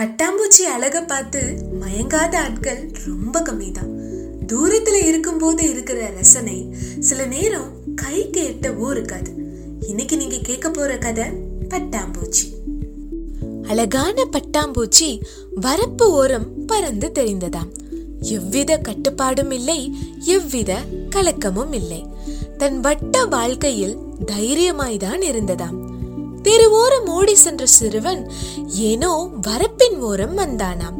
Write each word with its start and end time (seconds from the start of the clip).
பட்டாம்பூச்சி 0.00 0.62
அழகை 0.62 1.02
பார்த்து 1.02 1.54
மயங்காத 1.80 2.36
ஆட்கள் 2.36 2.90
ரொம்ப 3.06 3.40
கம்மிதான். 3.40 3.90
தூரத்துல 4.46 5.06
இருக்கும்போது 5.06 5.70
இருக்கிற 5.70 6.10
ரசனை 6.16 6.76
சில 7.00 7.26
நேரம் 7.26 7.72
கைக்கு 7.94 8.44
எட்டவோ 8.44 8.90
இருக்காது. 8.90 9.32
இன்னைக்கு 9.80 10.16
நீங்க 10.16 10.38
கேட்க 10.42 10.70
போற 10.70 10.98
கதை 10.98 11.24
பட்டாம்பூச்சி. 11.68 12.44
அழகான 13.68 14.24
பட்டாம்பூச்சி 14.24 15.20
வரப்பு 15.60 16.02
ஓரம் 16.02 16.64
பறந்து 16.64 17.12
தெரிந்ததாம். 17.14 17.72
எவ்வித 18.20 18.76
கட்டுப்பாடும் 18.76 19.50
இல்லை 19.50 19.94
எவ்வித 20.18 20.78
கலக்கமும் 21.16 21.74
இல்லை. 21.74 22.06
தன் 22.58 22.80
வட்ட 22.80 23.24
வாழ்க்கையில் 23.24 23.96
தைரியமாய்தான் 24.26 25.22
இருந்ததாம். 25.22 25.89
தெருவோரம் 26.42 27.08
ஓடி 27.08 27.34
சென்ற 27.34 27.66
சிறுவன் 27.66 28.32
ஏனோ 28.66 29.28
வரப்பின் 29.46 29.98
ஓரம் 29.98 30.38
வந்தானாம். 30.38 30.98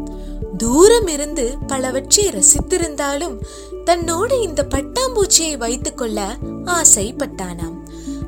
தூரம் 0.56 1.06
இருந்து 1.06 1.56
பலவற்றை 1.66 2.28
ரசித்திருந்தாலும் 2.28 3.36
தன்னோடு 3.84 4.40
இந்த 4.40 4.66
பட்டாம்பூச்சியை 4.74 5.56
வைத்துக் 5.56 5.96
கொள்ள 5.96 6.36
ஆசைப்பட்டானாம். 6.64 7.76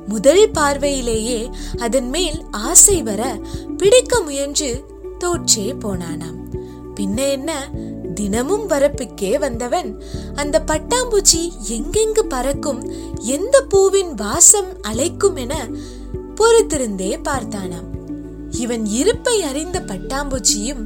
முதல் 0.09 0.51
பார்வையிலேயே 0.51 1.51
அதன் 1.79 2.09
மேல் 2.09 2.45
ஆசை 2.51 3.03
வர 3.03 3.41
பிடிக்க 3.77 4.21
முயன்று 4.21 4.85
தோற்றே 5.19 5.73
போனானாம். 5.73 6.39
பின்ன 7.01 7.31
என்ன? 7.31 7.71
தினமும் 8.15 8.69
வரப்புக்கே 8.69 9.39
வந்தவன் 9.39 10.03
அந்த 10.35 10.63
பட்டாம்பூச்சி 10.67 11.51
எங்கெங்கு 11.69 12.21
பறக்கும் 12.21 12.93
எந்த 13.21 13.65
பூவின் 13.69 14.15
வாசம் 14.15 14.67
அழைக்கும் 14.83 15.37
என 15.37 15.69
பொறுத்திருந்தே 16.35 17.13
பார்த்தானாம். 17.29 17.89
இவன் 18.51 18.85
இருப்பை 18.87 19.43
அறிந்த 19.43 19.81
பட்டாம்பூச்சியும் 19.81 20.83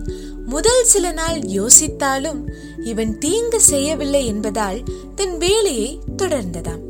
முதல் 0.46 0.84
சில 0.84 1.12
நாள் 1.12 1.38
யோசித்தாலும் 1.38 2.40
இவன் 2.84 3.18
தீங்கு 3.18 3.60
செய்யவில்லை 3.60 4.26
என்பதால் 4.26 4.82
தன் 5.14 5.38
வேலையை 5.38 6.00
தொடர்ந்ததாம். 6.16 6.82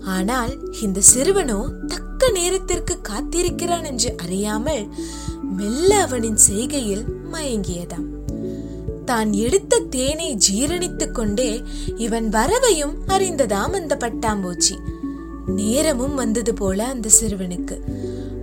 ஆனால் 0.00 0.52
இந்த 0.82 1.00
சிறுவனோ 1.00 1.60
தக்க 1.86 2.30
நேரத்திற்கு 2.30 2.98
காத்திருக்கிறான் 3.08 3.84
என்று 3.84 4.14
அறியாமல் 4.16 4.84
மெல்ல 5.56 5.90
அவனின் 6.00 6.38
செய்கையில் 6.48 7.04
மயங்கியதாம். 7.32 8.06
தான் 9.04 9.32
எடுத்த 9.32 9.78
தேனை 9.78 10.38
ஜீரணித்துக் 10.48 11.12
கொண்டே 11.12 11.62
இவன் 11.96 12.28
வரவையும் 12.28 12.94
அறிந்ததாம் 13.06 13.74
அந்த 13.80 13.96
பட்டாம்பூச்சி. 14.00 14.76
நேரமும் 15.46 16.14
வந்தது 16.14 16.54
போல 16.54 16.84
அந்த 16.84 17.08
சிறுவனுக்கு. 17.20 17.78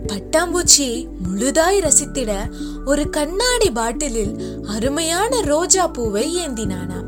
பட்டாம்பூச்சியை 0.07 1.07
முழுதாய் 1.27 1.79
ரசித்திட 1.79 2.51
ஒரு 2.85 3.09
கண்ணாடி 3.09 3.71
பாட்டிலில் 3.71 4.63
அருமையான 4.67 5.41
ரோஜா 5.41 5.87
பூவை 5.87 6.37
ஏந்தினானாம் 6.37 7.05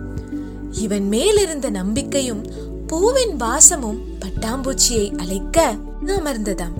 இவன் 0.71 1.07
மேல் 1.07 1.37
இருந்த 1.37 1.69
நம்பிக்கையும் 1.69 2.45
பூவின் 2.87 3.35
வாசமும் 3.35 3.99
பட்டாம்பூச்சியை 4.19 5.17
அழைக்க 5.17 5.75
அமர்ந்ததாம். 6.05 6.73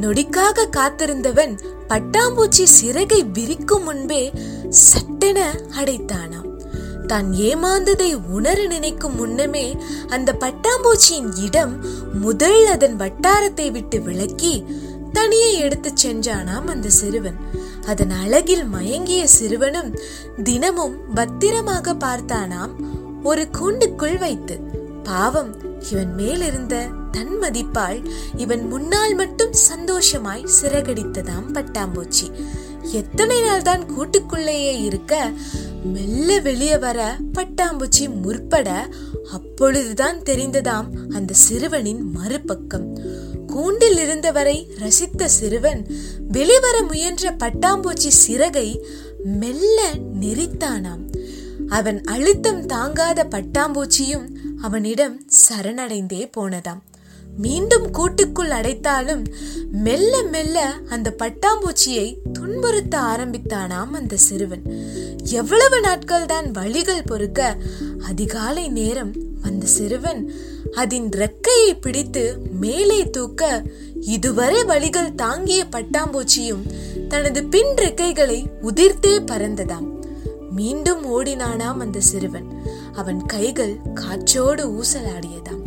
நொடிக்காக 0.00 0.68
காத்திருந்தவன் 0.70 1.58
பட்டாம்பூச்சி 1.88 2.64
சிறகை 2.64 3.24
விரிக்கும் 3.24 3.82
முன்பே 3.82 4.32
சட்டென 4.68 5.60
அடைத்தானாம். 5.78 6.51
தான் 7.06 7.32
ஏமாந்ததை 7.32 8.10
உணர 8.30 8.66
நினைக்கும் 8.66 9.16
முன்னமே 9.16 9.76
அந்த 10.08 10.36
பட்டாம்பூச்சியின் 10.40 11.30
இடம் 11.42 11.74
முதல் 12.20 12.66
அதன் 12.66 12.96
வட்டாரத்தை 12.96 13.70
விட்டு 13.70 14.00
விலக்கி 14.00 14.64
தனியே 15.12 15.56
எடுத்துச் 15.56 16.06
சென்றானாம் 16.06 16.66
அந்த 16.66 16.88
சிறுவன். 16.88 17.38
அதன் 17.86 18.10
அழகில் 18.10 18.64
மயங்கிய 18.64 19.26
சிறுவனும் 19.38 19.90
தினமும் 20.42 20.96
பத்திரமாக 21.14 21.94
பார்த்தானாம். 21.94 22.72
ஒரு 23.22 23.48
கூண்டுக்குள் 23.58 24.18
வைத்து 24.18 24.60
பாவம் 25.02 25.52
இவன் 25.90 26.14
மேலிருந்த 26.14 26.86
தன் 27.10 27.34
மதிப்பால் 27.40 27.98
இவன் 28.36 28.64
முன்னால் 28.66 29.14
மட்டும் 29.14 29.52
சந்தோஷமாய் 29.52 30.50
சிறகடித்ததாம் 30.62 31.48
பட்டாம்பூச்சி. 31.52 32.26
எத்தனை 32.92 33.40
நாள் 33.40 33.62
தான் 33.62 33.82
கூட்டுக்குள்ளேயே 33.96 34.72
இருக்க 34.82 35.30
மெல்ல 35.84 36.40
வெளியே 36.40 36.78
வர 36.78 37.16
பட்டாம்பூச்சி 37.32 38.14
முற்பட 38.22 38.94
அப்பொழுதுதான் 39.32 40.18
தெரிந்ததாம் 40.18 41.14
அந்த 41.14 41.34
சிறுவனின் 41.34 42.10
மறுபக்கம். 42.10 42.98
கூண்டில் 43.46 43.98
இருந்தவரை 43.98 44.70
ரசித்த 44.78 45.24
சிறுவன் 45.24 45.86
வெளிவர 46.28 46.82
முயன்ற 46.82 47.32
பட்டாம்பூச்சி 47.32 48.08
சிறகை 48.08 48.84
மெல்ல 49.24 49.90
நெறித்தானாம் 50.20 51.04
அவன் 51.68 52.02
அழுத்தம் 52.02 52.66
தாங்காத 52.66 53.24
பட்டாம்பூச்சியும் 53.24 54.28
அவனிடம் 54.60 55.22
சரணடைந்தே 55.48 56.30
போனதாம். 56.36 56.80
மீண்டும் 57.36 57.90
கூட்டுக்குள் 57.90 58.50
அடைத்தாலும் 58.50 59.24
மெல்ல 59.70 60.22
மெல்ல 60.22 60.72
அந்த 60.88 61.14
பட்டாம்பூச்சியை 61.18 62.16
துன்புறுத்த 62.38 62.98
ஆரம்பித்தானாம் 62.98 63.90
அந்த 63.90 64.16
சிறுவன். 64.16 64.62
எவ்வளவு 65.24 65.80
நாட்கள் 65.80 66.26
தான் 66.26 66.50
வழிகள் 66.50 67.02
பொறுக்க 67.02 67.56
அதிகாலை 68.04 68.68
நேரம் 68.68 69.12
அந்த 69.42 69.66
சிறுவன் 69.66 70.32
அதன் 70.72 71.08
ரெக்கையை 71.08 71.80
பிடித்து 71.80 72.38
மேலே 72.60 73.10
தூக்க 73.10 73.62
இதுவரை 74.00 74.64
வழிகள் 74.64 75.14
தாங்கிய 75.14 75.66
பட்டாம்பூச்சியும் 75.70 76.66
தனது 77.08 77.44
பின் 77.44 77.74
ரெக்கைகளை 77.74 78.44
உதிர்த்தே 78.62 79.18
பறந்ததாம். 79.18 79.90
மீண்டும் 80.50 81.06
ஓடினானாம் 81.06 81.76
அந்த 81.78 82.00
சிறுவன். 82.00 82.62
அவன் 82.92 83.26
கைகள் 83.26 83.76
காற்றோடு 83.94 84.68
ஊசலாடியதாம். 84.68 85.62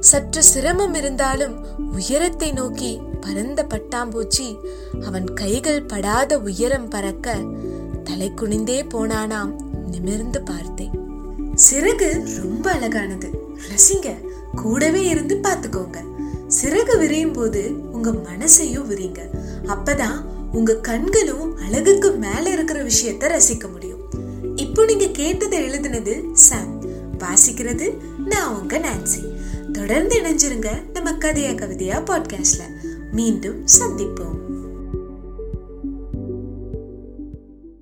சற்று 0.00 0.42
சிரமம் 0.42 0.94
இருந்தாலும் 0.94 1.64
உயரத்தை 1.92 2.52
நோக்கி 2.52 3.00
பறந்த 3.20 3.66
பட்டாம்பூச்சி 3.68 4.56
அவன் 5.04 5.34
கைகள் 5.34 5.82
படாத 5.82 6.38
உயரம் 6.38 6.88
பறக்க 6.88 7.38
தலை 8.04 8.32
குனிந்தே 8.36 8.82
போனானாம். 8.82 9.54
நிமிர்ந்து 9.90 10.42
பார்த்தேன். 10.42 10.90
சிறகு 11.70 12.40
ரொம்ப 12.42 12.70
அழகானது. 12.70 13.30
ரசிங்க 13.68 14.14
கூடவே 14.54 15.04
இருந்து 15.04 15.34
பார்த்துக்கோங்க. 15.36 15.96
சிறகு 16.62 16.98
விரியும் 16.98 17.32
போது 17.32 17.90
உங்க 17.92 18.10
மனசையும் 18.10 18.90
விரிங்க. 18.90 19.18
அப்பதான் 19.66 20.24
உங்க 20.52 20.76
கண்களும் 20.76 21.56
அழகுக்கு 21.58 22.12
மேல 22.12 22.50
இருக்கிற 22.50 22.82
விஷயத்த 22.82 23.28
ரசிக்க 23.28 23.70
முடியும். 23.70 24.00
இப்போ 24.56 24.84
நீங்க 24.84 25.06
கேட்டதை 25.06 25.68
எழுதுனது 25.68 26.32
சாம். 26.32 26.82
வாசிக்கிறது 27.18 27.96
நான் 28.26 28.60
உங்க 28.60 28.78
நான்சி. 28.78 29.38
தொடர்ந்து 29.72 30.20
இணைஞ்சிருங்க 30.20 30.92
நம்ம 30.92 31.12
கதையா 31.12 31.52
கவிதையா 31.54 31.98
பாட்காஸ்ட்ல 32.00 32.62
மீண்டும் 33.12 33.64
சந்திப்போம். 33.78 34.39